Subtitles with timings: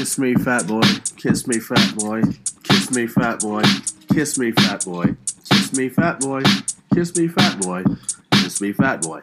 [0.00, 0.80] Kiss me, fat boy.
[1.18, 2.22] Kiss me, fat boy.
[2.62, 3.62] Kiss me, fat boy.
[4.10, 5.14] Kiss me, fat boy.
[5.44, 6.42] Kiss me, fat boy.
[6.90, 7.84] Kiss me, fat boy.
[8.32, 9.20] Kiss me, fat boy.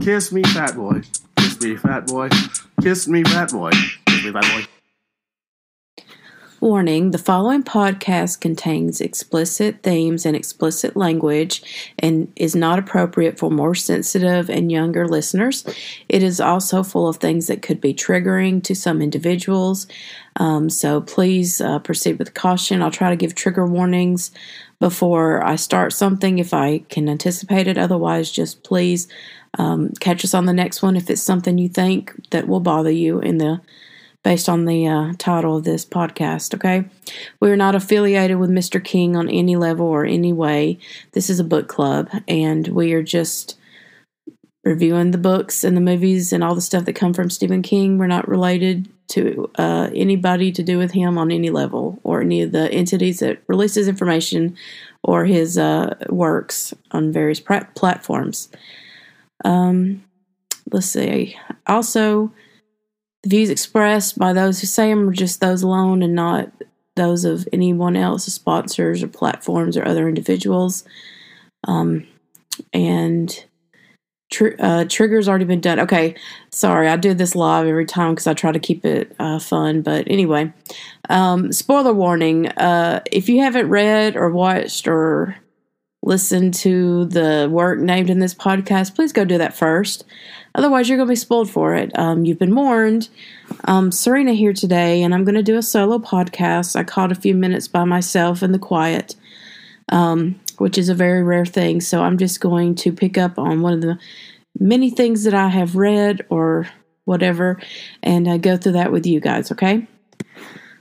[0.00, 1.02] Kiss me, fat boy.
[1.36, 2.30] Kiss me, fat boy.
[2.80, 3.70] Kiss me, fat boy.
[4.08, 4.73] Kiss me, fat boy.
[6.64, 13.50] Warning the following podcast contains explicit themes and explicit language and is not appropriate for
[13.50, 15.62] more sensitive and younger listeners.
[16.08, 19.86] It is also full of things that could be triggering to some individuals.
[20.36, 22.80] Um, so please uh, proceed with caution.
[22.80, 24.30] I'll try to give trigger warnings
[24.80, 27.76] before I start something if I can anticipate it.
[27.76, 29.06] Otherwise, just please
[29.58, 32.90] um, catch us on the next one if it's something you think that will bother
[32.90, 33.60] you in the
[34.24, 36.84] based on the uh, title of this podcast, okay?
[37.40, 38.82] We're not affiliated with Mr.
[38.82, 40.78] King on any level or any way.
[41.12, 43.56] This is a book club, and we are just
[44.64, 47.98] reviewing the books and the movies and all the stuff that come from Stephen King.
[47.98, 52.40] We're not related to uh, anybody to do with him on any level or any
[52.40, 54.56] of the entities that releases information
[55.02, 58.48] or his uh, works on various platforms.
[59.44, 60.02] Um,
[60.72, 61.36] let's see.
[61.66, 62.32] Also,
[63.24, 66.52] the views expressed by those who say them are just those alone and not
[66.94, 70.84] those of anyone else, sponsors or platforms or other individuals.
[71.66, 72.06] Um,
[72.74, 73.44] and
[74.30, 75.80] tr- uh, trigger's already been done.
[75.80, 76.14] Okay,
[76.50, 79.80] sorry, I do this live every time because I try to keep it uh, fun.
[79.80, 80.52] But anyway,
[81.08, 85.34] um, spoiler warning: uh, if you haven't read or watched or
[86.04, 90.04] listened to the work named in this podcast, please go do that first.
[90.54, 91.90] Otherwise, you're going to be spoiled for it.
[91.98, 93.08] Um, you've been warned.
[93.64, 96.76] Um, Serena here today, and I'm going to do a solo podcast.
[96.76, 99.16] I caught a few minutes by myself in the quiet,
[99.88, 101.80] um, which is a very rare thing.
[101.80, 103.98] So I'm just going to pick up on one of the
[104.60, 106.68] many things that I have read or
[107.04, 107.60] whatever
[108.02, 109.86] and uh, go through that with you guys, okay?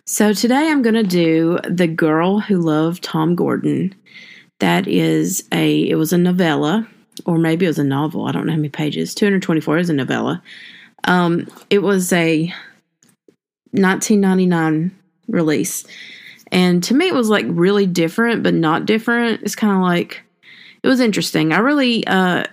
[0.06, 3.96] So today I'm going to do The Girl Who Loved Tom Gordon.
[4.64, 6.88] That is a, it was a novella
[7.26, 8.28] or maybe it was a novel.
[8.28, 9.14] I don't know how many pages.
[9.14, 10.42] 224 is a novella.
[11.04, 12.46] Um, it was a
[13.72, 15.84] 1999 release.
[16.50, 19.42] And to me, it was like really different, but not different.
[19.42, 20.24] It's kind of like,
[20.82, 21.52] it was interesting.
[21.52, 22.46] I really uh,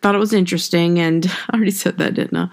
[0.00, 0.98] thought it was interesting.
[0.98, 2.48] And I already said that, didn't I?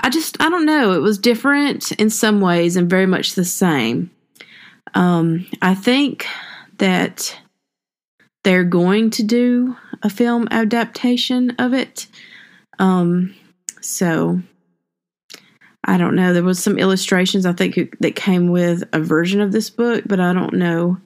[0.00, 0.90] I just, I don't know.
[0.90, 4.10] It was different in some ways and very much the same.
[4.94, 6.26] Um, I think
[6.78, 7.38] that
[8.44, 12.06] they're going to do a film adaptation of it.
[12.78, 13.34] Um,
[13.80, 14.40] so
[15.84, 16.32] I don't know.
[16.32, 20.20] There was some illustrations I think that came with a version of this book, but
[20.20, 20.98] I don't know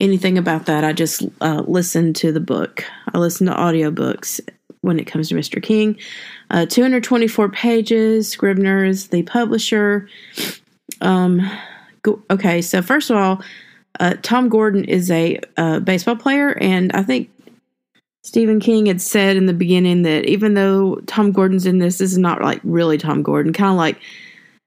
[0.00, 0.84] anything about that.
[0.84, 2.84] I just uh, listened to the book.
[3.12, 4.40] I listen to audiobooks
[4.80, 5.62] when it comes to Mr.
[5.62, 5.98] King.
[6.50, 8.28] Uh, 224 pages.
[8.28, 10.08] Scribner is the publisher.
[11.00, 11.48] Um,
[12.02, 13.42] go, okay, so first of all,
[13.98, 17.30] uh, Tom Gordon is a uh, baseball player, and I think
[18.22, 22.12] Stephen King had said in the beginning that even though Tom Gordon's in this, this
[22.12, 23.52] is not like really Tom Gordon.
[23.52, 23.98] Kind of like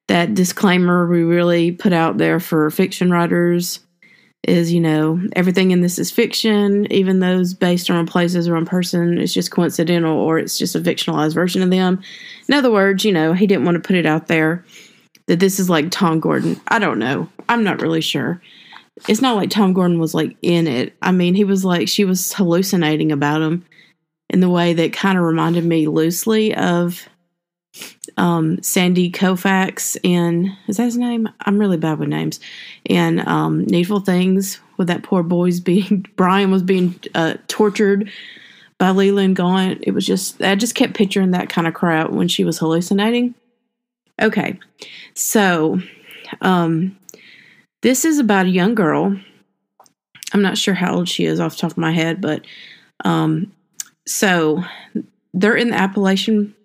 [0.08, 3.80] that disclaimer we really put out there for fiction writers
[4.48, 8.66] is, you know, everything in this is fiction, even those based on places or on
[8.66, 12.02] person, it's just coincidental or it's just a fictionalized version of them.
[12.48, 14.66] In other words, you know, he didn't want to put it out there
[15.28, 16.60] that this is like Tom Gordon.
[16.70, 17.30] I don't know.
[17.48, 18.42] I'm not really sure
[19.08, 20.94] it's not like Tom Gordon was like in it.
[21.02, 23.66] I mean, he was like she was hallucinating about him
[24.30, 27.08] in the way that kind of reminded me loosely of
[28.18, 31.30] um, Sandy Koufax in is that his name?
[31.42, 32.40] I'm really bad with names.
[32.88, 38.10] And um, Needful Things with that poor boy's being Brian was being uh, tortured
[38.78, 39.84] by Leland Gaunt.
[39.84, 43.36] It was just I just kept picturing that kind of crowd when she was hallucinating.
[44.22, 44.60] Okay,
[45.14, 45.80] so
[46.42, 46.98] um,
[47.82, 49.18] this is about a young girl.
[50.34, 52.46] I'm not sure how old she is off the top of my head, but
[53.04, 53.52] um,
[54.06, 54.64] so
[55.34, 56.56] they're in the Appalachian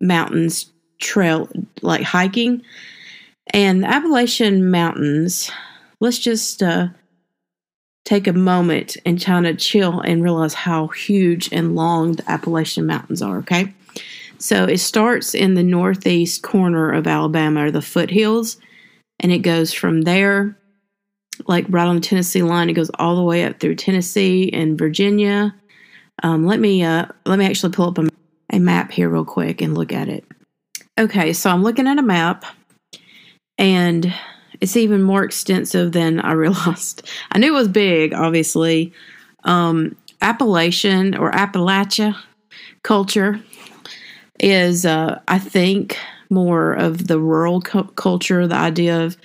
[0.00, 1.48] Mountains trail,
[1.82, 2.62] like hiking.
[3.52, 5.50] And the Appalachian Mountains,
[5.98, 6.88] let's just uh,
[8.04, 12.86] take a moment and kind of chill and realize how huge and long the Appalachian
[12.86, 13.72] Mountains are, okay?
[14.38, 18.56] So it starts in the northeast corner of Alabama, or the foothills,
[19.20, 20.56] and it goes from there,
[21.46, 22.68] like right on the Tennessee line.
[22.68, 25.54] It goes all the way up through Tennessee and Virginia.
[26.22, 28.08] Um, let me uh, let me actually pull up a,
[28.52, 30.24] a map here real quick and look at it.
[30.98, 32.44] Okay, so I'm looking at a map,
[33.56, 34.12] and
[34.60, 37.08] it's even more extensive than I realized.
[37.32, 38.92] I knew it was big, obviously.
[39.44, 42.14] Um, Appalachian or Appalachia
[42.82, 43.40] culture
[44.38, 45.96] is, uh, I think,
[46.30, 49.16] more of the rural cu- culture, the idea of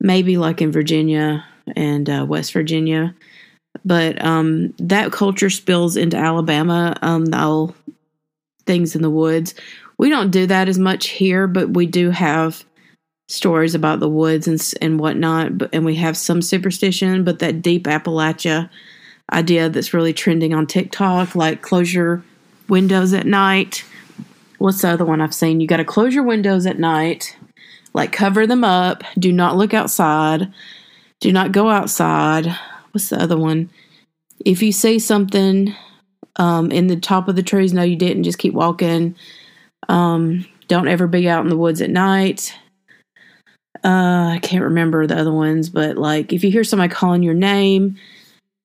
[0.00, 1.44] maybe like in Virginia
[1.76, 3.14] and uh, West Virginia.
[3.84, 7.74] But um, that culture spills into Alabama, um, the old
[8.66, 9.54] things in the woods.
[9.98, 12.64] We don't do that as much here, but we do have
[13.28, 15.58] stories about the woods and and whatnot.
[15.58, 18.70] But and we have some superstition, but that deep Appalachia
[19.32, 22.22] idea that's really trending on TikTok, like close your
[22.68, 23.84] windows at night.
[24.58, 25.60] What's the other one I've seen?
[25.60, 27.36] You got to close your windows at night,
[27.94, 29.04] like cover them up.
[29.18, 30.52] Do not look outside.
[31.20, 32.46] Do not go outside.
[32.92, 33.70] What's the other one?
[34.44, 35.74] If you see something
[36.36, 38.24] um, in the top of the trees, no, you didn't.
[38.24, 39.16] Just keep walking.
[39.88, 42.54] Um, don't ever be out in the woods at night.
[43.84, 47.34] Uh, I can't remember the other ones, but like if you hear somebody calling your
[47.34, 47.96] name,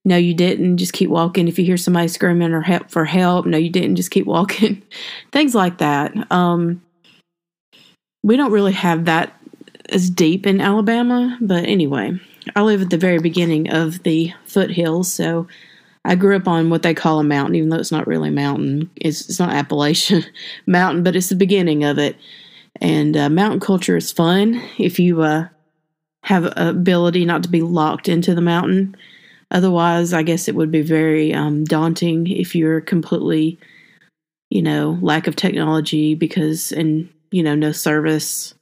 [0.06, 0.78] no, you didn't.
[0.78, 1.48] Just keep walking.
[1.48, 3.96] If you hear somebody screaming or help for help, no, you didn't.
[3.96, 4.82] Just keep walking.
[5.32, 6.14] Things like that.
[6.32, 6.82] Um,
[8.22, 9.34] we don't really have that
[9.90, 12.18] as deep in Alabama, but anyway,
[12.56, 15.48] I live at the very beginning of the foothills, so
[16.06, 18.34] I grew up on what they call a mountain, even though it's not really a
[18.34, 18.90] mountain.
[18.98, 20.24] It's, it's not Appalachian
[20.66, 22.18] mountain, but it's the beginning of it.
[22.82, 25.48] And uh, mountain culture is fun if you uh,
[26.24, 28.96] have ability not to be locked into the mountain.
[29.54, 33.58] Otherwise, I guess it would be very um, daunting if you're completely,
[34.50, 38.54] you know, lack of technology because, and, you know, no service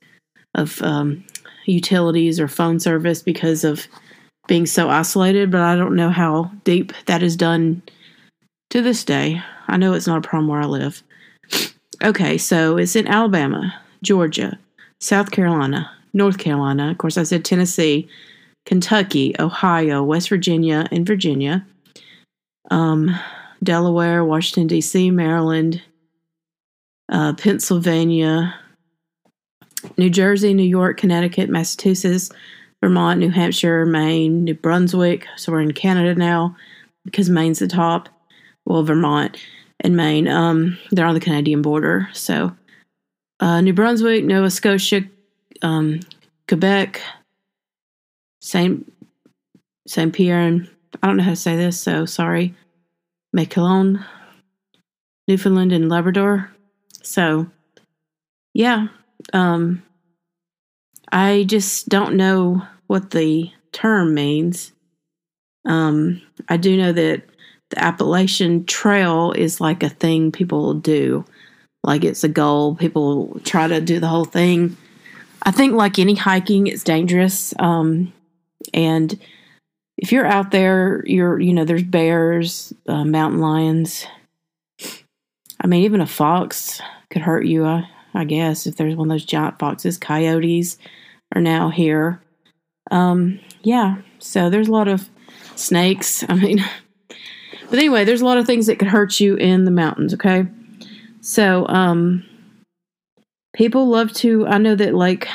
[0.54, 1.24] of um,
[1.66, 3.88] utilities or phone service because of
[4.48, 5.50] being so isolated.
[5.50, 7.82] But I don't know how deep that is done
[8.70, 9.42] to this day.
[9.68, 11.02] I know it's not a problem where I live.
[12.04, 13.74] Okay, so it's in Alabama.
[14.04, 14.58] Georgia,
[15.00, 16.90] South Carolina, North Carolina.
[16.90, 18.10] Of course, I said Tennessee,
[18.66, 21.66] Kentucky, Ohio, West Virginia, and Virginia.
[22.70, 23.18] Um,
[23.64, 25.82] Delaware, Washington, D.C., Maryland,
[27.12, 28.56] uh, Pennsylvania,
[29.98, 32.32] New Jersey, New York, Connecticut, Massachusetts,
[32.82, 35.28] Vermont, New Hampshire, Maine, New Brunswick.
[35.38, 36.56] So we're in Canada now
[37.06, 38.10] because Maine's the top.
[38.66, 39.38] Well, Vermont
[39.80, 42.10] and Maine, um, they're on the Canadian border.
[42.14, 42.56] So
[43.40, 45.04] uh, New Brunswick, Nova Scotia,
[45.62, 46.00] um,
[46.48, 47.02] Quebec,
[48.42, 48.92] Saint
[49.88, 50.70] Saint Pierre, and
[51.02, 52.54] I don't know how to say this, so sorry.
[53.36, 54.06] Miquelon,
[55.28, 56.52] Newfoundland, and Labrador.
[57.02, 57.50] So,
[58.54, 58.88] yeah,
[59.34, 59.82] um,
[61.12, 64.72] I just don't know what the term means.
[65.66, 67.24] Um, I do know that
[67.70, 71.26] the Appalachian Trail is like a thing people do
[71.84, 72.76] like it's a goal.
[72.76, 74.78] People try to do the whole thing.
[75.44, 77.54] I think, like any hiking, it's dangerous.
[77.58, 78.14] Um,
[78.74, 79.20] and
[79.98, 84.06] if you're out there, you're, you know, there's bears, uh, mountain lions.
[85.60, 86.82] I mean, even a fox
[87.12, 89.98] could hurt you, I, I guess, if there's one of those giant foxes.
[89.98, 90.78] Coyotes
[91.36, 92.22] are now here.
[92.90, 95.08] Um, yeah, so there's a lot of
[95.56, 96.24] snakes.
[96.28, 96.66] I mean,
[97.70, 100.48] but anyway, there's a lot of things that could hurt you in the mountains, okay?
[101.22, 102.26] So, um,
[103.54, 104.48] people love to.
[104.48, 105.28] I know that like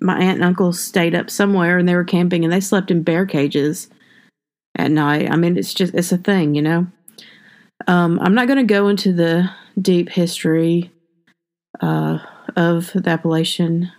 [0.00, 3.02] my aunt and uncle stayed up somewhere and they were camping and they slept in
[3.02, 3.88] bear cages
[4.76, 5.30] at night.
[5.30, 6.86] I mean, it's just it's a thing, you know.
[7.86, 9.50] Um, I'm not going to go into the
[9.80, 10.90] deep history
[11.80, 12.18] uh,
[12.56, 13.92] of the Appalachian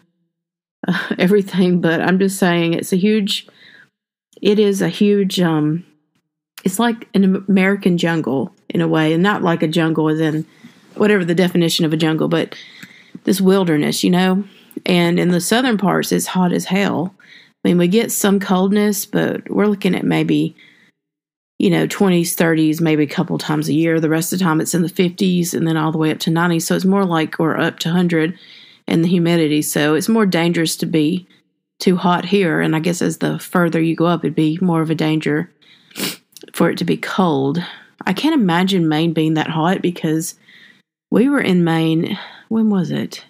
[0.88, 3.48] uh, everything, but I'm just saying it's a huge.
[4.42, 5.40] It is a huge.
[5.40, 5.86] Um,
[6.64, 10.46] it's like an American jungle in a way, and not like a jungle as in
[10.96, 12.56] whatever the definition of a jungle, but
[13.24, 14.44] this wilderness, you know.
[14.86, 17.14] And in the southern parts, it's hot as hell.
[17.64, 20.56] I mean, we get some coldness, but we're looking at maybe,
[21.60, 24.00] you know, 20s, 30s, maybe a couple times a year.
[24.00, 26.20] The rest of the time, it's in the 50s and then all the way up
[26.20, 26.62] to 90s.
[26.64, 28.38] So it's more like, or up to 100
[28.88, 29.62] and the humidity.
[29.62, 31.28] So it's more dangerous to be
[31.80, 32.62] too hot here.
[32.62, 35.52] And I guess as the further you go up, it'd be more of a danger
[36.54, 37.64] for it to be cold.
[38.06, 40.36] I can't imagine Maine being that hot because
[41.12, 42.18] we were in Maine.
[42.50, 43.26] When was it?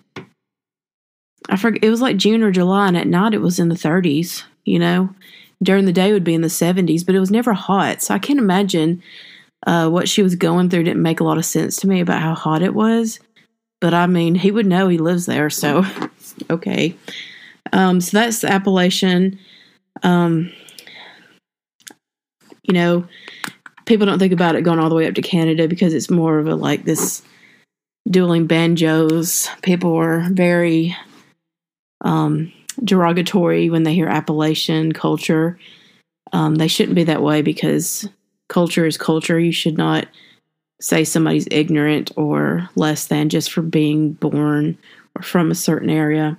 [1.49, 1.83] I forget.
[1.83, 4.43] It was like June or July, and at night it was in the 30s.
[4.65, 5.09] You know,
[5.63, 8.01] during the day it would be in the 70s, but it was never hot.
[8.01, 9.01] So I can't imagine
[9.65, 10.83] uh, what she was going through.
[10.83, 13.19] Didn't make a lot of sense to me about how hot it was.
[13.79, 14.87] But I mean, he would know.
[14.87, 15.85] He lives there, so
[16.49, 16.95] okay.
[17.71, 19.39] Um, so that's the Appalachian.
[20.03, 20.51] Um,
[22.63, 23.07] you know,
[23.85, 26.39] people don't think about it going all the way up to Canada because it's more
[26.39, 27.21] of a like this
[28.09, 29.49] dueling banjos.
[29.61, 30.95] People were very
[32.01, 32.51] um,
[32.83, 35.57] derogatory when they hear Appalachian culture.
[36.33, 38.07] Um, they shouldn't be that way because
[38.49, 39.39] culture is culture.
[39.39, 40.07] You should not
[40.79, 44.77] say somebody's ignorant or less than just for being born
[45.15, 46.37] or from a certain area.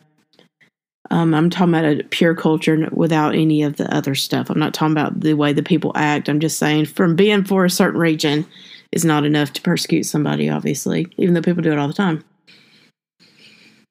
[1.10, 4.50] Um, I'm talking about a pure culture without any of the other stuff.
[4.50, 6.28] I'm not talking about the way the people act.
[6.28, 8.46] I'm just saying from being for a certain region
[8.92, 12.22] is not enough to persecute somebody, obviously, even though people do it all the time.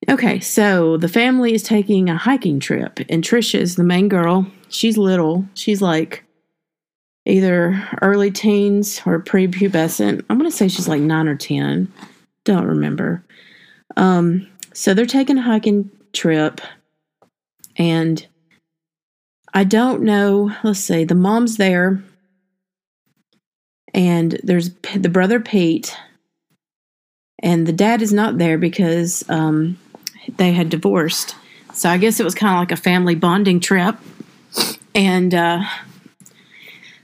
[0.10, 4.46] Okay, so the family is taking a hiking trip, and Trisha is the main girl.
[4.70, 5.46] She's little.
[5.56, 6.24] She's like
[7.26, 10.24] either early teens or prepubescent.
[10.30, 11.92] I'm going to say she's like nine or 10.
[12.46, 13.26] Don't remember.
[13.98, 16.62] Um, so they're taking a hiking trip,
[17.76, 18.26] and
[19.54, 20.56] I don't know.
[20.64, 21.06] Let's see.
[21.06, 22.04] The mom's there,
[23.96, 25.98] and there's the brother Pete,
[27.40, 29.78] and the dad is not there because um,
[30.36, 31.36] they had divorced.
[31.74, 33.96] So I guess it was kind of like a family bonding trip.
[34.96, 35.64] And uh,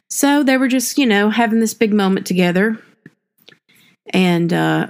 [0.09, 2.79] so they were just, you know, having this big moment together.
[4.09, 4.87] And uh,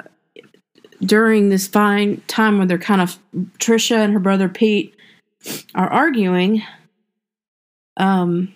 [1.01, 3.17] during this fine time when they're kind of,
[3.59, 4.95] Trisha and her brother Pete
[5.75, 6.63] are arguing,
[7.97, 8.53] um,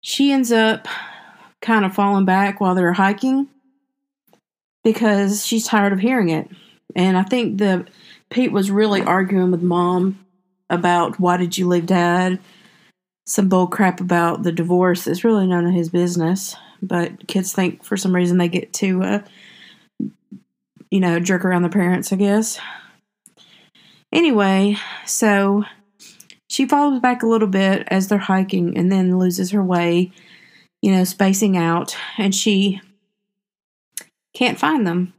[0.00, 0.88] she ends up
[1.60, 3.48] kind of falling back while they're hiking
[4.84, 6.48] because she's tired of hearing it.
[6.96, 7.86] And I think the
[8.30, 10.24] Pete was really arguing with mom
[10.70, 12.38] about why did you leave dad?
[13.26, 15.06] Some bull crap about the divorce.
[15.06, 16.56] It's really none of his business.
[16.82, 19.22] But kids think for some reason they get to, uh,
[20.90, 22.58] you know, jerk around the parents, I guess.
[24.12, 25.64] Anyway, so
[26.48, 30.12] she follows back a little bit as they're hiking and then loses her way,
[30.80, 32.80] you know, spacing out, and she
[34.34, 35.12] can't find them.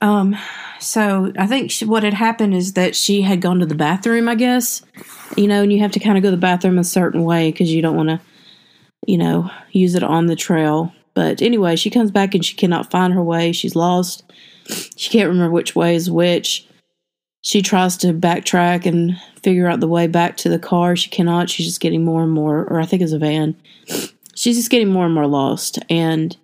[0.00, 0.36] Um,
[0.80, 4.28] so I think she, what had happened is that she had gone to the bathroom,
[4.28, 4.82] I guess,
[5.36, 7.50] you know, and you have to kind of go to the bathroom a certain way
[7.50, 8.20] because you don't want to,
[9.06, 10.92] you know, use it on the trail.
[11.14, 13.52] But anyway, she comes back and she cannot find her way.
[13.52, 14.24] She's lost.
[14.96, 16.66] She can't remember which way is which.
[17.42, 20.96] She tries to backtrack and figure out the way back to the car.
[20.96, 21.48] She cannot.
[21.48, 23.56] She's just getting more and more, or I think it's a van.
[24.34, 25.78] She's just getting more and more lost.
[25.88, 26.36] And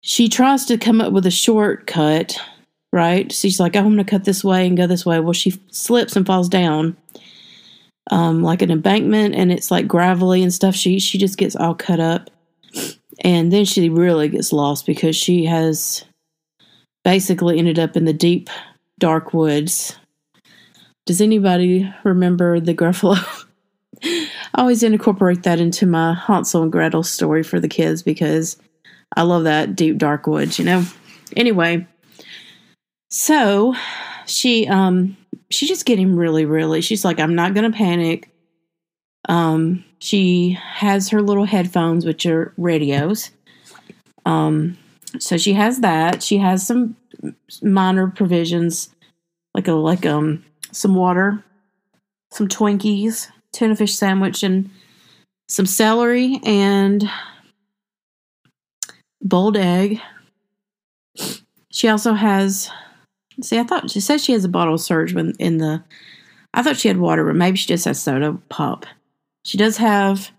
[0.00, 2.40] she tries to come up with a shortcut,
[2.92, 3.30] right?
[3.32, 5.20] She's like, oh, I'm going to cut this way and go this way.
[5.20, 6.96] Well, she slips and falls down
[8.10, 10.74] um, like an embankment and it's like gravelly and stuff.
[10.74, 12.30] She, she just gets all cut up.
[13.24, 16.04] And then she really gets lost because she has
[17.04, 18.48] basically ended up in the deep,
[18.98, 19.96] dark woods.
[21.04, 23.18] Does anybody remember the Gruffalo?
[24.04, 28.56] I always incorporate that into my Hansel and Gretel story for the kids because
[29.16, 30.84] I love that deep dark woods, you know.
[31.36, 31.86] Anyway,
[33.08, 33.74] so
[34.26, 35.16] she um
[35.50, 38.28] she's just getting really really she's like I'm not to panic.
[39.28, 43.30] Um she has her little headphones which are radios.
[44.26, 44.76] Um
[45.18, 46.22] so she has that.
[46.22, 46.96] She has some
[47.62, 48.90] minor provisions
[49.54, 51.42] like a like um some water,
[52.30, 54.68] some Twinkies, tuna fish sandwich and
[55.48, 57.08] some celery and
[59.22, 60.00] boiled egg.
[61.70, 62.70] She also has.
[63.42, 65.82] See, I thought she said she has a bottle of Surge when in the.
[66.54, 68.86] I thought she had water, but maybe she just has soda pop.
[69.44, 70.30] She does have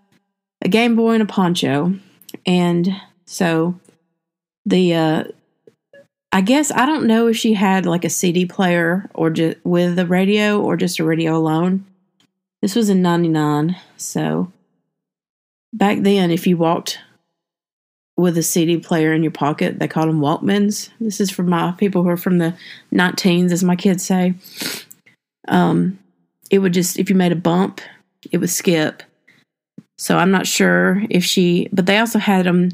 [0.62, 1.94] a Game Boy and a poncho,
[2.46, 2.88] and
[3.26, 3.78] so
[4.66, 4.94] the.
[4.94, 5.24] uh
[6.32, 9.98] I guess I don't know if she had like a CD player or just with
[9.98, 11.84] a radio or just a radio alone.
[12.62, 14.52] This was in 99, so
[15.72, 17.00] back then if you walked
[18.20, 19.78] with a CD player in your pocket.
[19.78, 20.90] They called them Walkmans.
[21.00, 22.54] This is for my people who are from the
[22.92, 24.34] 19s, as my kids say.
[25.48, 25.98] Um,
[26.50, 27.80] it would just, if you made a bump,
[28.30, 29.02] it would skip.
[29.98, 32.70] So I'm not sure if she, but they also had them,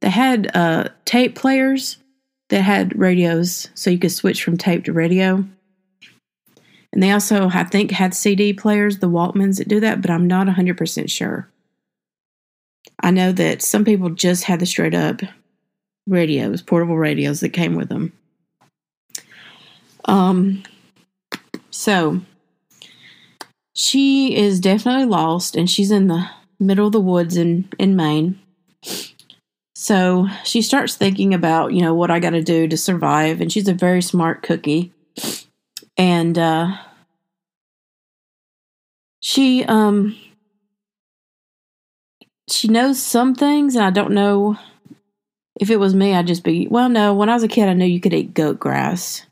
[0.00, 1.98] they had uh, tape players
[2.48, 5.44] that had radios so you could switch from tape to radio.
[6.92, 10.26] And they also, I think, had CD players, the Walkmans that do that, but I'm
[10.26, 11.49] not 100% sure.
[13.00, 15.20] I know that some people just had the straight up
[16.06, 18.12] radios, portable radios that came with them.
[20.04, 20.62] Um,
[21.70, 22.20] so
[23.74, 28.38] she is definitely lost and she's in the middle of the woods in, in Maine.
[29.74, 33.40] So she starts thinking about, you know, what I got to do to survive.
[33.40, 34.92] And she's a very smart cookie.
[35.96, 36.76] And uh,
[39.20, 40.16] she um,
[42.50, 44.58] she knows some things, and I don't know
[45.58, 46.14] if it was me.
[46.14, 46.88] I'd just be well.
[46.88, 49.26] No, when I was a kid, I knew you could eat goat grass,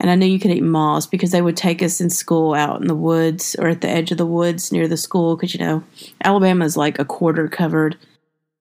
[0.00, 2.80] and I knew you could eat moss because they would take us in school out
[2.80, 5.36] in the woods or at the edge of the woods near the school.
[5.36, 5.82] Because you know,
[6.22, 7.96] Alabama is like a quarter covered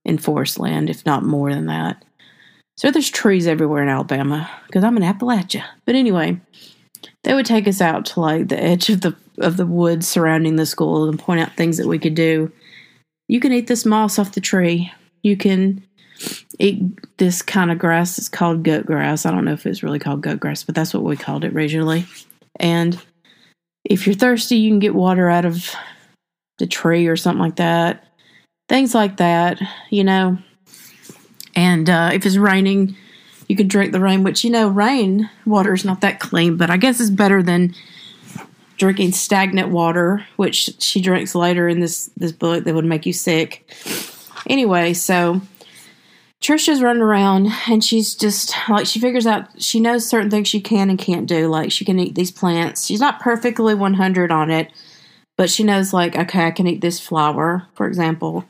[0.06, 2.04] in forest land, if not more than that.
[2.78, 5.64] So there's trees everywhere in Alabama because I'm in Appalachia.
[5.86, 6.40] But anyway,
[7.24, 10.56] they would take us out to like the edge of the of the woods surrounding
[10.56, 12.52] the school and point out things that we could do.
[13.28, 14.92] You can eat this moss off the tree.
[15.22, 15.84] You can
[16.60, 16.82] eat
[17.18, 18.18] this kind of grass.
[18.18, 19.26] It's called goat grass.
[19.26, 21.54] I don't know if it's really called goat grass, but that's what we called it
[21.54, 22.06] originally.
[22.60, 23.00] And
[23.84, 25.74] if you're thirsty, you can get water out of
[26.58, 28.06] the tree or something like that.
[28.70, 30.38] Things like that, you know.
[31.56, 32.96] And uh, if it's raining,
[33.48, 36.70] you can drink the rain, which, you know, rain water is not that clean, but
[36.70, 37.74] I guess it's better than
[38.78, 43.14] drinking stagnant water, which she drinks later in this, this book that would make you
[43.14, 43.70] sick.
[44.48, 45.42] Anyway, so
[46.42, 50.62] Trisha's running around and she's just like she figures out she knows certain things she
[50.62, 51.48] can and can't do.
[51.48, 52.86] Like she can eat these plants.
[52.86, 54.72] She's not perfectly 100 on it,
[55.36, 58.46] but she knows like okay, I can eat this flower, for example.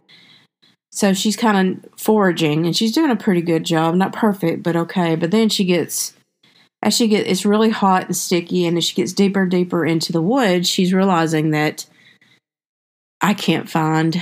[0.92, 3.96] So she's kind of foraging and she's doing a pretty good job.
[3.96, 5.16] Not perfect, but okay.
[5.16, 6.14] But then she gets
[6.84, 9.86] as she gets it's really hot and sticky and as she gets deeper and deeper
[9.86, 11.86] into the woods, she's realizing that
[13.22, 14.22] I can't find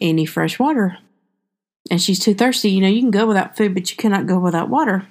[0.00, 0.98] any fresh water
[1.90, 2.70] and she's too thirsty.
[2.70, 5.06] You know, you can go without food, but you cannot go without water.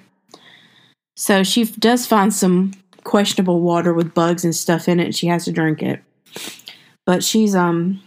[1.16, 2.72] So she does find some
[3.04, 6.02] questionable water with bugs and stuff in it, and she has to drink it.
[7.04, 8.02] But she's um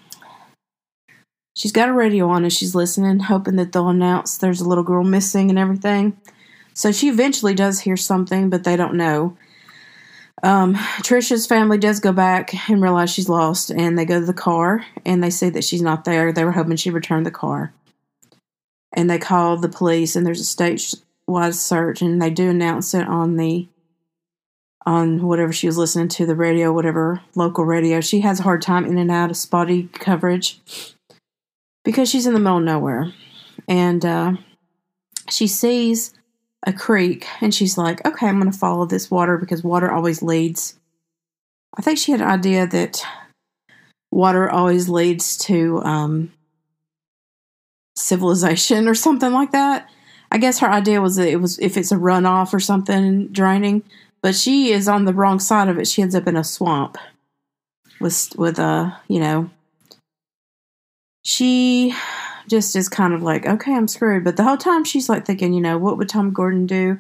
[1.55, 4.83] she's got a radio on and she's listening, hoping that they'll announce there's a little
[4.83, 6.17] girl missing and everything.
[6.73, 9.37] So she eventually does hear something, but they don't know.
[10.41, 14.33] Um, Trisha's family does go back and realize she's lost, and they go to the
[14.33, 16.33] car and they see that she's not there.
[16.33, 17.73] They were hoping she returned the car
[18.93, 23.07] and they call the police and there's a statewide search and they do announce it
[23.07, 23.67] on the
[24.85, 28.61] on whatever she was listening to the radio whatever local radio she has a hard
[28.61, 30.61] time in and out of spotty coverage
[31.83, 33.11] because she's in the middle of nowhere
[33.67, 34.33] and uh,
[35.29, 36.13] she sees
[36.63, 40.21] a creek and she's like okay i'm going to follow this water because water always
[40.21, 40.79] leads
[41.77, 43.03] i think she had an idea that
[44.13, 46.31] water always leads to um,
[47.95, 49.89] civilization or something like that.
[50.31, 53.83] I guess her idea was that it was if it's a runoff or something draining,
[54.21, 55.87] but she is on the wrong side of it.
[55.87, 56.97] She ends up in a swamp
[57.99, 59.49] with with a uh, you know.
[61.23, 61.93] She
[62.47, 64.23] just is kind of like, okay, I'm screwed.
[64.23, 66.99] But the whole time she's like thinking, you know, what would Tom Gordon do?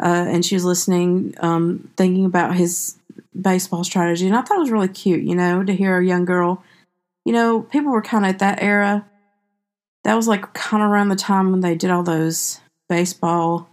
[0.00, 2.96] Uh, and she was listening, um, thinking about his
[3.40, 4.26] baseball strategy.
[4.26, 6.62] And I thought it was really cute, you know, to hear a young girl.
[7.24, 9.04] You know, people were kind of at that era
[10.04, 13.68] that was like kind of around the time when they did all those baseball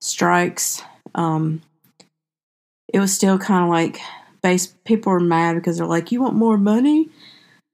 [0.00, 0.82] strikes.
[1.14, 1.62] Um,
[2.92, 3.98] it was still kind of like
[4.42, 7.08] base people were mad because they're like, "You want more money?"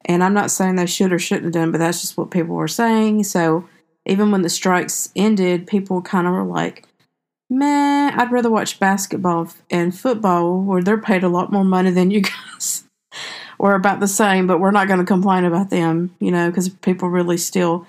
[0.05, 2.55] And I'm not saying they should or shouldn't have done, but that's just what people
[2.55, 3.25] were saying.
[3.25, 3.69] So
[4.07, 6.87] even when the strikes ended, people kind of were like,
[7.51, 12.11] "Man, I'd rather watch basketball and football where they're paid a lot more money than
[12.11, 12.21] you
[12.55, 12.85] guys."
[13.59, 16.69] or about the same, but we're not going to complain about them, you know, because
[16.69, 17.87] people really still,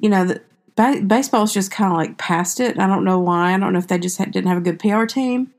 [0.00, 0.40] you know, the,
[0.76, 2.78] ba- baseball's just kind of like past it.
[2.78, 3.52] I don't know why.
[3.52, 5.52] I don't know if they just ha- didn't have a good PR team,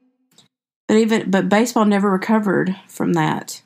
[0.88, 3.62] but even but baseball never recovered from that.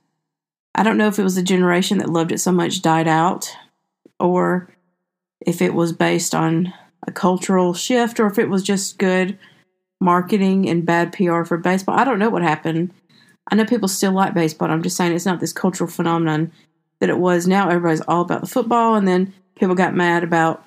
[0.77, 3.49] I don't know if it was the generation that loved it so much died out,
[4.19, 4.69] or
[5.41, 6.73] if it was based on
[7.05, 9.37] a cultural shift, or if it was just good
[9.99, 11.97] marketing and bad PR for baseball.
[11.97, 12.93] I don't know what happened
[13.49, 14.69] I know people still like baseball.
[14.69, 16.51] I'm just saying it's not this cultural phenomenon
[16.99, 17.47] that it was.
[17.47, 20.65] Now everybody's all about the football, and then people got mad about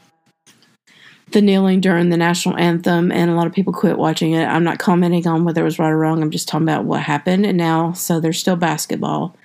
[1.32, 4.46] the kneeling during the national anthem, and a lot of people quit watching it.
[4.46, 6.22] I'm not commenting on whether it was right or wrong.
[6.22, 7.44] I'm just talking about what happened.
[7.44, 9.36] And now, so there's still basketball,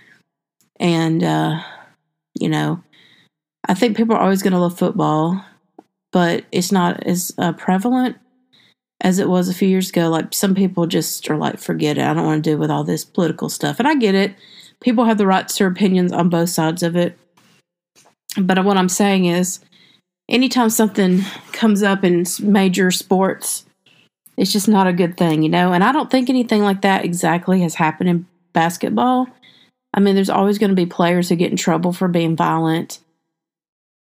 [0.80, 1.62] and uh,
[2.34, 2.84] you know,
[3.68, 5.44] I think people are always going to love football,
[6.12, 8.18] but it's not as uh, prevalent
[9.02, 10.10] as it was a few years ago.
[10.10, 12.04] Like some people just are like, forget it.
[12.04, 13.80] I don't want to deal with all this political stuff.
[13.80, 14.36] And I get it.
[14.82, 17.18] People have the right to their opinions on both sides of it.
[18.38, 19.60] But what I'm saying is,
[20.30, 21.22] anytime something
[21.54, 23.66] comes up in major sports,
[24.38, 25.72] it's just not a good thing, you know?
[25.72, 29.28] And I don't think anything like that exactly has happened in basketball.
[29.95, 32.99] I mean, there's always going to be players who get in trouble for being violent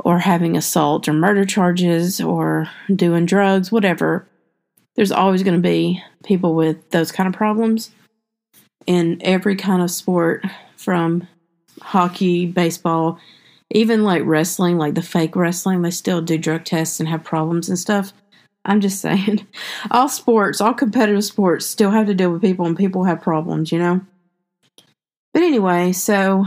[0.04, 4.28] or having assault or murder charges or doing drugs, whatever
[4.98, 7.92] there's always going to be people with those kind of problems
[8.84, 10.44] in every kind of sport
[10.76, 11.28] from
[11.80, 13.20] hockey, baseball,
[13.70, 17.68] even like wrestling, like the fake wrestling, they still do drug tests and have problems
[17.68, 18.12] and stuff.
[18.64, 19.46] I'm just saying,
[19.92, 23.70] all sports, all competitive sports still have to deal with people and people have problems,
[23.70, 24.00] you know?
[25.38, 26.46] But anyway, so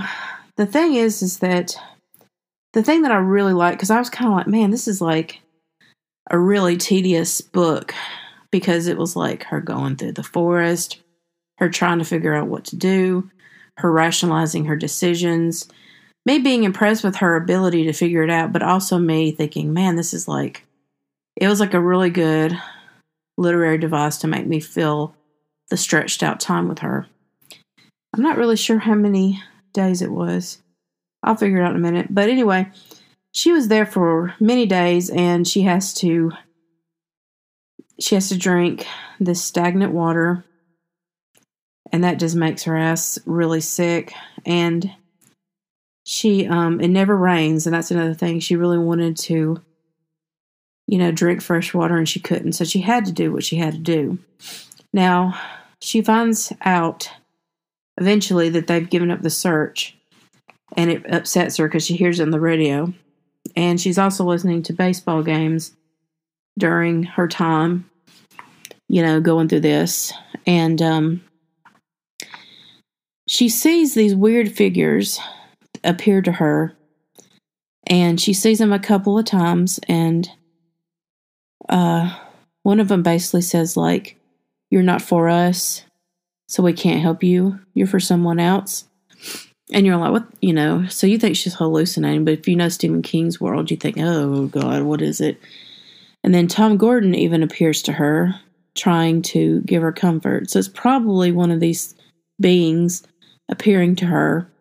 [0.58, 1.78] the thing is, is that
[2.74, 5.00] the thing that I really like, because I was kind of like, man, this is
[5.00, 5.40] like
[6.30, 7.96] a really tedious book
[8.52, 11.00] because it was like her going through the forest,
[11.60, 13.32] her trying to figure out what to do,
[13.78, 15.70] her rationalizing her decisions,
[16.26, 19.96] me being impressed with her ability to figure it out, but also me thinking, man,
[19.96, 20.66] this is like,
[21.38, 22.60] it was like a really good
[23.38, 25.16] literary device to make me feel
[25.70, 27.08] the stretched out time with her.
[28.14, 29.42] I'm not really sure how many
[29.74, 30.62] days it was.
[31.24, 32.08] I'll figure it out in a minute.
[32.10, 32.70] But anyway,
[33.32, 36.32] she was there for many days and she has to
[38.00, 38.88] she has to drink
[39.20, 40.44] this stagnant water
[41.92, 44.14] and that just makes her ass really sick
[44.46, 44.92] and
[46.04, 49.62] she um it never rains and that's another thing she really wanted to
[50.88, 53.58] you know drink fresh water and she couldn't so she had to do what she
[53.58, 54.18] had to do
[54.92, 55.40] now
[55.80, 57.10] she finds out
[58.02, 59.98] eventually that they've given up the search
[60.76, 62.94] and it upsets her because she hears it on the radio.
[63.56, 65.74] And she's also listening to baseball games
[66.58, 67.90] during her time
[68.92, 70.12] you know going through this.
[70.46, 71.24] And um
[73.28, 75.20] she sees these weird figures
[75.84, 76.76] appear to her
[77.88, 80.30] and she sees them a couple of times and
[81.70, 82.20] uh
[82.64, 84.18] one of them basically says like
[84.70, 85.84] you're not for us
[86.52, 87.58] so we can't help you.
[87.76, 88.84] You're for someone else.
[89.72, 92.68] And you're like what you know so you think she's hallucinating but if you know
[92.68, 95.40] stephen king's world you think oh god what is it?
[96.26, 98.36] And then tom gordon even appears to her
[98.76, 100.50] trying to give her comfort.
[100.50, 101.96] So it's probably one of these
[102.42, 103.04] beings
[103.48, 104.52] appearing to her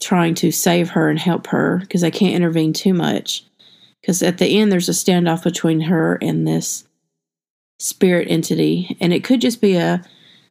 [0.00, 3.44] trying to save her and help her because they can't intervene too much.
[4.00, 6.84] Because at the end, there's a standoff between her and this
[7.78, 10.02] spirit entity, and it could just be a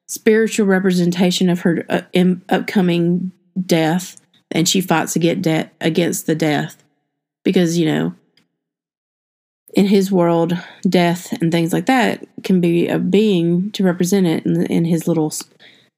[0.08, 3.32] spiritual representation of her uh, in, upcoming
[3.65, 4.20] death,
[4.52, 6.84] and she fights against, de- against the death.
[7.43, 8.15] Because, you know,
[9.74, 10.58] in his world,
[10.89, 15.08] death and things like that can be a being to represent it in, in his
[15.08, 15.32] little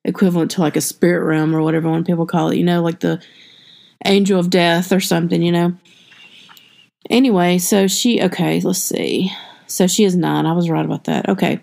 [0.04, 3.00] equivalent to like a spirit realm or whatever when people call it, you know, like
[3.00, 3.22] the
[4.06, 5.74] angel of death or something, you know.
[7.10, 9.32] Anyway, so she, okay, let's see.
[9.67, 10.45] So she is nine.
[10.45, 11.30] I was right about that.
[11.30, 11.60] Okay.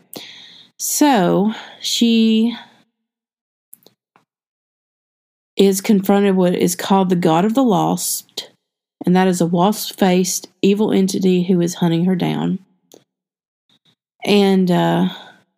[0.79, 2.55] So she
[5.57, 8.51] is confronted with what is called the God of the Lost,
[9.05, 12.59] and that is a wasp faced evil entity who is hunting her down.
[14.25, 15.09] And uh,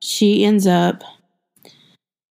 [0.01, 1.03] she ends up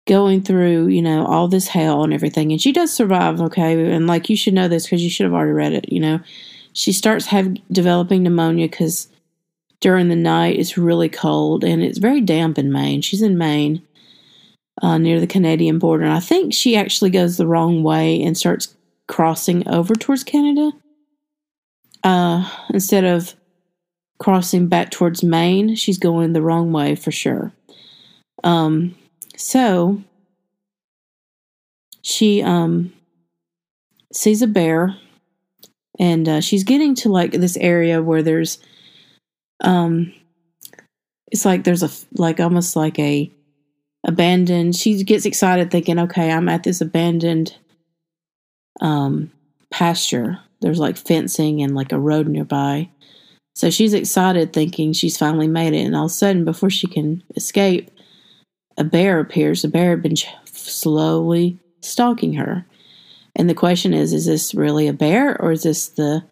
[0.05, 2.51] going through, you know, all this hell and everything.
[2.51, 3.91] And she does survive, okay?
[3.91, 6.19] And like you should know this because you should have already read it, you know.
[6.73, 9.07] She starts have developing pneumonia because
[9.85, 13.03] during the night it's really cold and it's very damp in Maine.
[13.03, 13.83] She's in Maine,
[14.81, 16.05] uh, near the Canadian border.
[16.05, 18.75] And I think she actually goes the wrong way and starts
[19.07, 20.71] crossing over towards Canada
[22.03, 23.35] uh, instead of
[24.17, 25.75] crossing back towards Maine.
[25.75, 27.53] She's going the wrong way for sure.
[28.43, 28.95] Um,
[29.37, 30.01] so
[32.01, 32.91] she um
[34.11, 34.97] sees a bear
[35.99, 38.57] and uh, she's getting to like this area where there's
[39.61, 40.13] um
[41.31, 43.31] it's like there's a like almost like a
[44.05, 47.55] abandoned she gets excited thinking okay i'm at this abandoned
[48.81, 49.31] um
[49.71, 52.87] pasture there's like fencing and like a road nearby
[53.55, 56.87] so she's excited thinking she's finally made it and all of a sudden before she
[56.87, 57.89] can escape
[58.77, 59.61] a bear appears.
[59.61, 62.65] The bear had been slowly stalking her.
[63.35, 66.23] And the question is, is this really a bear or is this the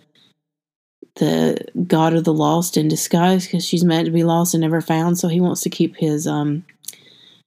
[1.15, 4.81] the god of the lost in disguise because she's meant to be lost and never
[4.81, 6.65] found so he wants to keep his um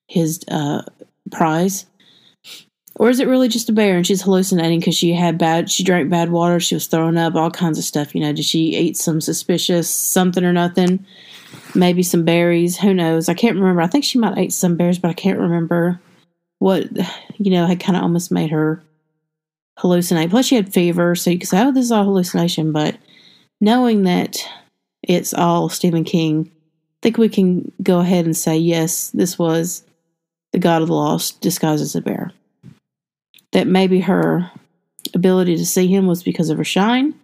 [0.09, 0.83] his uh
[1.33, 1.87] prize
[2.99, 5.83] or is it really just a bear and she's hallucinating because she had bad she
[5.83, 8.77] drank bad water she was throwing up all kinds of stuff you know did she
[8.77, 11.05] eat some suspicious something or nothing
[11.77, 12.77] maybe some berries.
[12.77, 13.29] Who knows?
[13.29, 13.83] I can't remember.
[13.83, 16.01] I think she might ate some berries, but I can't remember
[16.59, 16.87] what
[17.39, 18.83] you know had kind of almost made her
[19.79, 20.31] hallucinate.
[20.31, 22.97] Plus, she had fever, so you could say, "Oh, this is all hallucination." But
[23.61, 24.37] knowing that
[25.03, 29.85] it's all Stephen King, I think we can go ahead and say, yes, this was
[30.53, 32.33] the God of the Lost disguised as a bear.
[33.53, 34.51] That maybe her
[35.15, 37.15] ability to see him was because of her shine,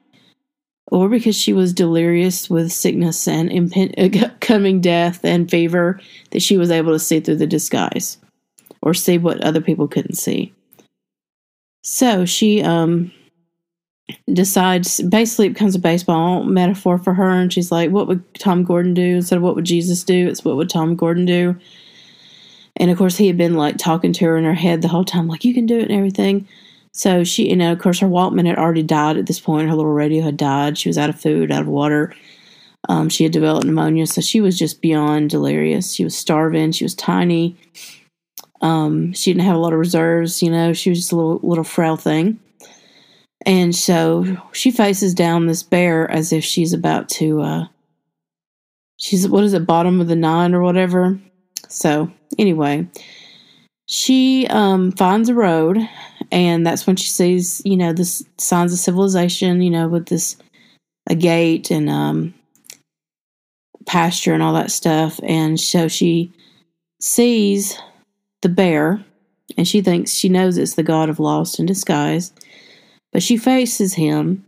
[0.91, 6.57] or because she was delirious with sickness and impen- coming death and fever that she
[6.57, 8.19] was able to see through the disguise
[8.83, 10.53] or see what other people couldn't see.
[11.83, 13.11] So she um,
[14.33, 18.65] decides basically it becomes a baseball metaphor for her, and she's like, What would Tom
[18.65, 19.17] Gordon do?
[19.17, 21.57] Instead of what would Jesus do, it's what would Tom Gordon do?
[22.77, 25.05] And of course, he had been like talking to her in her head the whole
[25.05, 26.47] time, like, You can do it and everything.
[26.93, 29.69] So she, you know, of course, her Walkman had already died at this point.
[29.69, 30.77] Her little radio had died.
[30.77, 32.15] She was out of food, out of water.
[32.89, 35.95] Um, she had developed pneumonia, so she was just beyond delirious.
[35.95, 36.73] She was starving.
[36.73, 37.57] She was tiny.
[38.61, 40.43] Um, she didn't have a lot of reserves.
[40.43, 42.39] You know, she was just a little little frail thing.
[43.45, 47.41] And so she faces down this bear as if she's about to.
[47.41, 47.67] Uh,
[48.99, 51.19] she's what is it, bottom of the nine or whatever.
[51.69, 52.87] So anyway,
[53.89, 55.79] she um, finds a road,
[56.31, 58.05] and that's when she sees, you know, the
[58.39, 59.61] signs of civilization.
[59.61, 60.37] You know, with this
[61.09, 62.35] a gate and um,
[63.87, 65.21] pasture and all that stuff.
[65.23, 66.33] And so she
[67.01, 67.79] sees
[68.43, 69.05] the bear
[69.57, 72.33] and she thinks she knows it's the god of lost in disguise.
[73.13, 74.45] But she faces him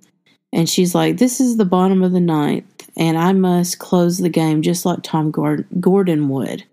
[0.52, 4.28] and she's like, This is the bottom of the ninth, and I must close the
[4.28, 6.64] game just like Tom Gordon would.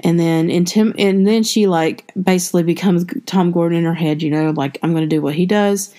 [0.00, 4.50] And then and then she like basically becomes Tom Gordon in her head, you know,
[4.50, 5.94] like I'm going to do what he does.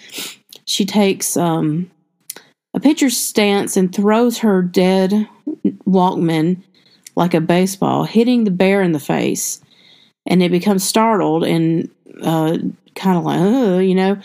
[0.65, 1.89] She takes um,
[2.73, 5.27] a pitcher stance and throws her dead
[5.87, 6.61] Walkman
[7.15, 9.61] like a baseball, hitting the bear in the face.
[10.25, 11.89] And it becomes startled and
[12.21, 12.57] uh,
[12.95, 14.17] kind of like, oh, you know.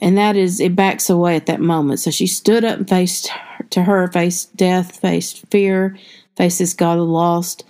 [0.00, 2.00] And that is, it backs away at that moment.
[2.00, 3.30] So she stood up and faced
[3.70, 5.96] to her, faced death, faced fear,
[6.36, 7.64] faced this God of lost.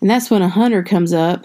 [0.00, 1.44] And that's when a hunter comes up,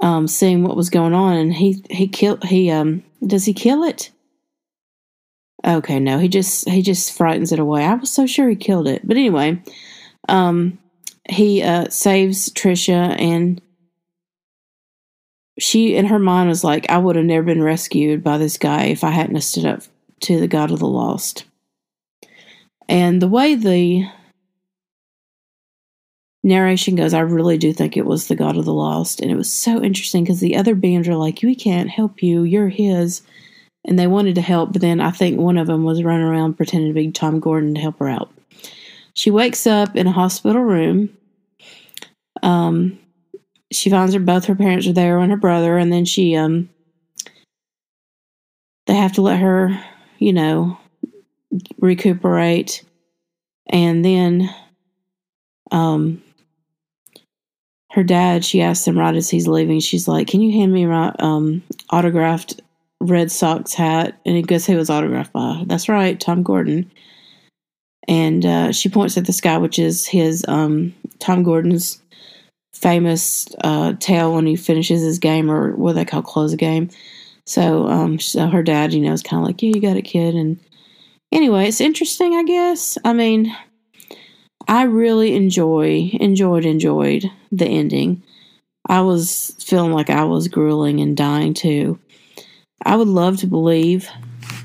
[0.00, 3.84] um, seeing what was going on, and he he killed he um does he kill
[3.84, 4.10] it?
[5.64, 7.84] Okay, no, he just he just frightens it away.
[7.84, 9.62] I was so sure he killed it, but anyway,
[10.28, 10.78] um,
[11.28, 13.60] he uh, saves Trisha, and
[15.60, 18.84] she in her mind was like, "I would have never been rescued by this guy
[18.84, 19.82] if I hadn't stood up
[20.20, 21.44] to the God of the lost."
[22.88, 24.04] And the way the
[26.42, 29.36] narration goes, I really do think it was the God of the lost, and it
[29.36, 32.42] was so interesting because the other beings are like, "We can't help you.
[32.42, 33.22] You're his."
[33.84, 36.56] and they wanted to help, but then I think one of them was running around
[36.56, 38.30] pretending to be Tom Gordon to help her out.
[39.14, 41.10] She wakes up in a hospital room.
[42.42, 42.98] Um,
[43.72, 46.68] she finds her both her parents are there and her brother, and then she um
[48.86, 49.78] they have to let her,
[50.18, 50.78] you know,
[51.78, 52.84] recuperate,
[53.68, 54.54] and then
[55.70, 56.22] um
[57.92, 60.86] her dad she asks him right as he's leaving she's like can you hand me
[60.86, 62.60] my um autographed
[63.00, 65.64] Red Sox hat, and he guess who was autographed by?
[65.66, 66.90] That's right, Tom Gordon.
[68.06, 71.99] And uh, she points at the sky, which is his um, Tom Gordon's
[72.80, 76.90] famous uh, tail when he finishes his game, or what they call close a game.
[77.46, 80.02] So, um, so her dad, you know, is kind of like, "Yeah, you got it,
[80.02, 80.58] kid." And
[81.32, 82.96] anyway, it's interesting, I guess.
[83.04, 83.54] I mean,
[84.68, 88.22] I really enjoy, enjoyed, enjoyed the ending.
[88.86, 91.98] I was feeling like I was grueling and dying too.
[92.84, 94.08] I would love to believe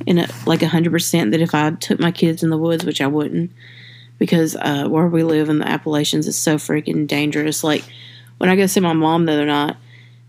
[0.06, 2.86] in a, like a hundred percent that if I took my kids in the woods,
[2.86, 3.52] which I wouldn't,
[4.18, 7.64] because uh, where we live in the Appalachians is so freaking dangerous.
[7.64, 7.84] Like
[8.38, 9.76] when I go see my mom the other night,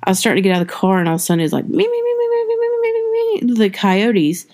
[0.03, 1.53] I was starting to get out of the car, and all of a sudden it's
[1.53, 4.47] like me, me, me, me, me, me, me, me, me, the coyotes,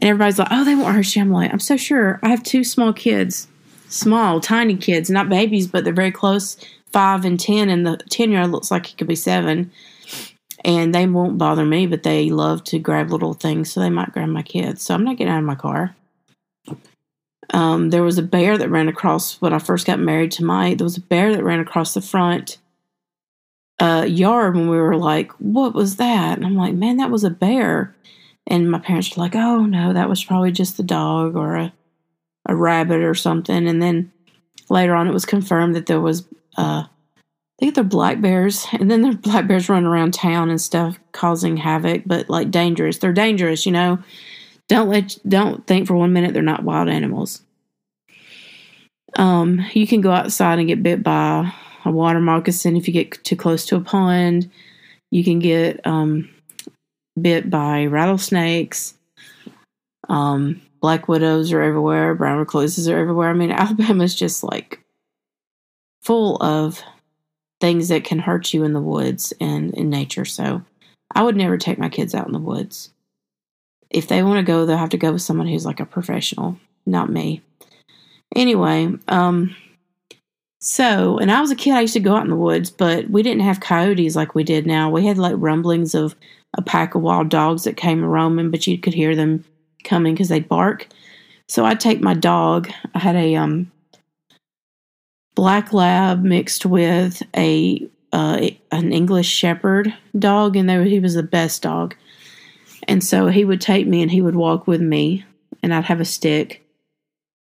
[0.00, 2.42] and everybody's like, "Oh, they won't hurt you." I'm like, "I'm so sure." I have
[2.42, 3.48] two small kids,
[3.88, 6.56] small, tiny kids, not babies, but they're very close,
[6.92, 9.70] five and ten, and the ten year old looks like he could be seven
[10.64, 14.12] and they won't bother me, but they love to grab little things, so they might
[14.12, 14.82] grab my kids.
[14.82, 15.94] So I'm not getting out of my car.
[17.50, 20.78] Um, there was a bear that ran across when I first got married to Mike.
[20.78, 22.58] There was a bear that ran across the front
[23.78, 27.24] uh, yard when we were like, "What was that?" And I'm like, "Man, that was
[27.24, 27.94] a bear."
[28.46, 31.72] And my parents were like, "Oh no, that was probably just the dog or a
[32.46, 34.12] a rabbit or something." And then
[34.70, 36.26] later on, it was confirmed that there was
[36.56, 40.60] uh, I think they're black bears, and then the black bears running around town and
[40.60, 42.98] stuff, causing havoc, but like dangerous.
[42.98, 43.98] They're dangerous, you know.
[44.68, 47.42] Don't let don't think for one minute they're not wild animals.
[49.16, 51.52] Um, you can go outside and get bit by
[51.84, 54.50] a water moccasin if you get too close to a pond.
[55.10, 56.30] You can get um,
[57.20, 58.94] bit by rattlesnakes.
[60.08, 62.14] Um, black widows are everywhere.
[62.14, 63.30] Brown recluses are everywhere.
[63.30, 64.80] I mean, Alabama's just like
[66.02, 66.82] full of
[67.60, 70.24] things that can hurt you in the woods and in nature.
[70.24, 70.62] So
[71.14, 72.90] I would never take my kids out in the woods.
[73.90, 76.58] If they want to go, they'll have to go with someone who's like a professional,
[76.86, 77.42] not me.
[78.34, 79.54] Anyway, um,
[80.60, 83.08] so, and I was a kid, I used to go out in the woods, but
[83.10, 84.90] we didn't have coyotes like we did now.
[84.90, 86.16] We had like rumblings of
[86.56, 89.44] a pack of wild dogs that came roaming, but you could hear them
[89.84, 90.88] coming because they'd bark.
[91.48, 92.70] So I'd take my dog.
[92.94, 93.70] I had a um
[95.34, 101.22] black lab mixed with a uh, an English Shepherd dog, and they, he was the
[101.22, 101.96] best dog.
[102.86, 105.24] And so he would take me and he would walk with me,
[105.62, 106.62] and I'd have a stick,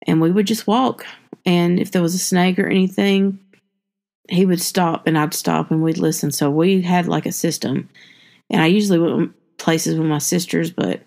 [0.05, 1.05] and we would just walk.
[1.45, 3.39] And if there was a snake or anything,
[4.29, 6.31] he would stop and I'd stop and we'd listen.
[6.31, 7.89] So we had like a system.
[8.49, 11.01] And I usually went places with my sisters, but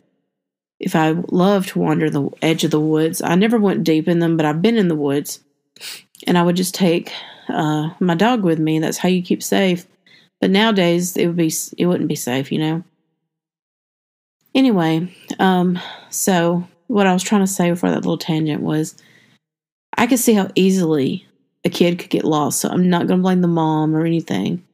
[0.79, 4.19] if I love to wander the edge of the woods, I never went deep in
[4.19, 5.40] them, but I've been in the woods.
[6.27, 7.12] And I would just take
[7.49, 8.79] uh, my dog with me.
[8.79, 9.87] That's how you keep safe.
[10.40, 12.85] But nowadays it would be it wouldn't be safe, you know.
[14.55, 15.79] Anyway, um,
[16.11, 18.97] so what I was trying to say before that little tangent was
[19.97, 21.27] I could see how easily
[21.65, 22.61] a kid could get lost.
[22.61, 24.65] So I'm not going to blame the mom or anything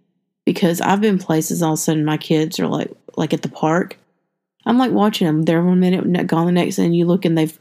[0.45, 3.49] because I've been places all of a sudden my kids are like like at the
[3.49, 3.99] park.
[4.65, 5.43] I'm like watching them.
[5.43, 7.59] They're one minute gone the next, and you look and they've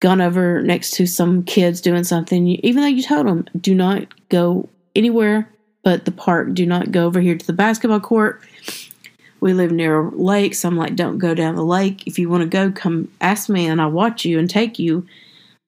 [0.00, 2.46] gone over next to some kids doing something.
[2.46, 5.50] Even though you told them, do not go anywhere
[5.86, 6.52] but the park.
[6.52, 8.42] Do not go over here to the basketball court.
[9.40, 12.06] We live near a lake, so I'm like, don't go down the lake.
[12.06, 15.06] If you want to go, come ask me, and I'll watch you and take you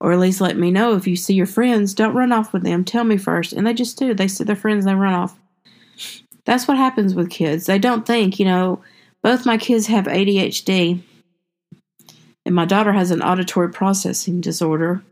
[0.01, 1.95] or at least let me know if you see your friends.
[1.95, 2.85] Don't run off with them.
[2.85, 3.53] Tell me first.
[3.53, 4.15] And they just do.
[4.15, 5.37] They see their friends, they run off.
[6.45, 7.67] That's what happens with kids.
[7.67, 8.83] They don't think, you know,
[9.23, 11.03] both my kids have ADHD,
[12.47, 15.03] and my daughter has an auditory processing disorder.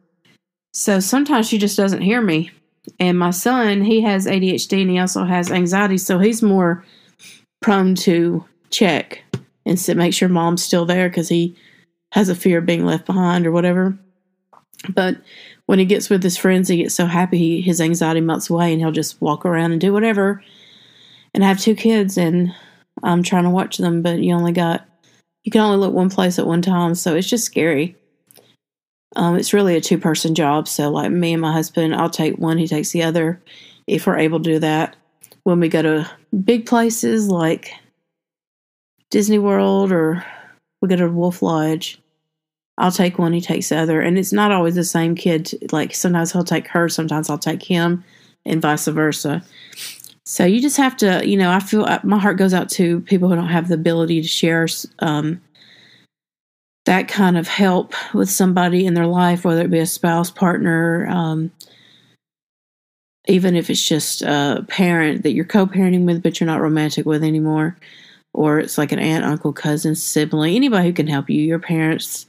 [0.72, 2.52] So sometimes she just doesn't hear me.
[3.00, 6.84] And my son, he has ADHD and he also has anxiety, so he's more
[7.60, 9.22] prone to check
[9.64, 11.56] and make sure mom's still there because he
[12.12, 13.98] has a fear of being left behind or whatever.
[14.94, 15.16] But
[15.66, 18.72] when he gets with his friends, he gets so happy he, his anxiety melts away
[18.72, 20.42] and he'll just walk around and do whatever.
[21.34, 22.54] And I have two kids and
[23.02, 24.86] I'm trying to watch them, but you only got,
[25.42, 26.94] you can only look one place at one time.
[26.94, 27.96] So it's just scary.
[29.16, 30.68] Um, it's really a two person job.
[30.68, 33.42] So, like me and my husband, I'll take one, he takes the other
[33.86, 34.96] if we're able to do that.
[35.46, 36.10] When we go to
[36.42, 37.70] big places like
[39.10, 40.26] Disney World or
[40.82, 42.00] we go to Wolf Lodge,
[42.78, 44.00] I'll take one, he takes the other.
[44.00, 45.54] And it's not always the same kid.
[45.70, 48.02] Like sometimes he'll take her, sometimes I'll take him,
[48.44, 49.40] and vice versa.
[50.24, 52.98] So you just have to, you know, I feel uh, my heart goes out to
[53.02, 54.66] people who don't have the ability to share
[54.98, 55.40] um,
[56.86, 61.06] that kind of help with somebody in their life, whether it be a spouse, partner,
[61.08, 61.52] um,
[63.26, 67.06] even if it's just a parent that you're co parenting with, but you're not romantic
[67.06, 67.76] with anymore,
[68.32, 72.26] or it's like an aunt, uncle, cousin, sibling, anybody who can help you, your parents,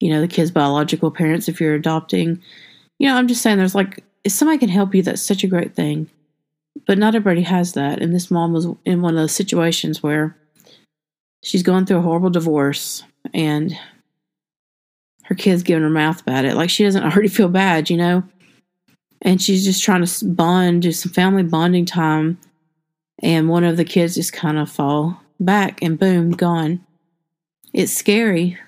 [0.00, 2.42] you know, the kid's biological parents if you're adopting.
[2.98, 5.48] You know, I'm just saying there's like, if somebody can help you, that's such a
[5.48, 6.08] great thing.
[6.86, 8.02] But not everybody has that.
[8.02, 10.36] And this mom was in one of those situations where
[11.44, 13.78] she's going through a horrible divorce and
[15.24, 16.54] her kid's giving her mouth about it.
[16.54, 18.24] Like she doesn't already feel bad, you know?
[19.22, 22.38] And she's just trying to bond, do some family bonding time.
[23.22, 26.84] And one of the kids just kind of fall back and boom, gone.
[27.72, 28.58] It's scary,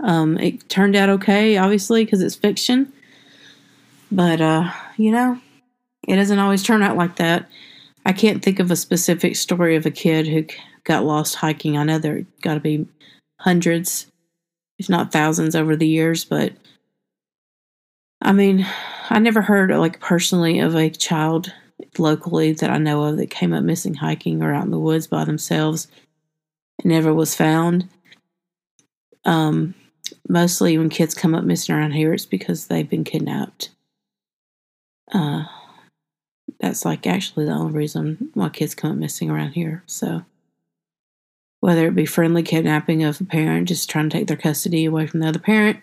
[0.00, 2.92] um, it turned out okay, obviously, because it's fiction.
[4.10, 5.40] But, uh, you know,
[6.06, 7.48] it doesn't always turn out like that.
[8.06, 10.46] I can't think of a specific story of a kid who
[10.84, 11.76] got lost hiking.
[11.76, 12.86] I know there got to be
[13.40, 14.06] hundreds,
[14.78, 16.52] if not thousands, over the years, but
[18.20, 18.66] I mean,
[19.10, 21.52] I never heard, like, personally of a child
[21.98, 25.06] locally that I know of that came up missing hiking or out in the woods
[25.06, 25.88] by themselves
[26.78, 27.88] and never was found.
[29.24, 29.74] Um,
[30.28, 33.70] mostly when kids come up missing around here, it's because they've been kidnapped.
[35.12, 35.44] Uh,
[36.60, 39.82] that's like actually the only reason why kids come up missing around here.
[39.86, 40.24] So,
[41.60, 45.06] whether it be friendly kidnapping of a parent just trying to take their custody away
[45.06, 45.78] from the other parent,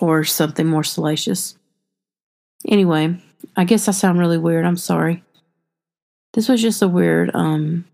[0.00, 1.56] or something more salacious.
[2.66, 3.16] Anyway,
[3.56, 4.64] I guess I sound really weird.
[4.64, 5.22] I'm sorry.
[6.32, 7.84] This was just a weird, um,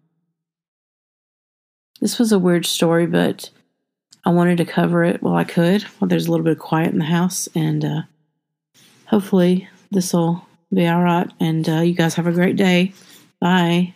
[2.00, 3.50] this was a weird story, but
[4.24, 6.92] I wanted to cover it while I could, while there's a little bit of quiet
[6.92, 8.02] in the house, and uh,
[9.06, 11.30] hopefully this will be all right.
[11.40, 12.92] And uh, you guys have a great day.
[13.40, 13.95] Bye.